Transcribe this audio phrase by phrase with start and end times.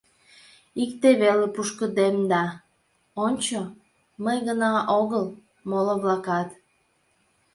[0.83, 2.43] Икте веле пушкыдемда:
[3.25, 3.59] ончо,
[4.23, 5.25] мый гына огыл,
[5.69, 6.49] моло-влакат...